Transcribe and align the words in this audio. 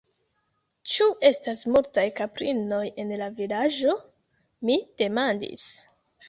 Ĉu 0.93 1.05
estas 1.29 1.61
multaj 1.75 2.05
kaprinoj 2.19 2.79
en 3.03 3.13
la 3.23 3.27
Vilaĝo? 3.41 3.95
mi 4.71 4.79
demandis. 5.05 5.69